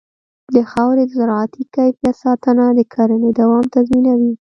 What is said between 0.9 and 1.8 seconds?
د زراعتي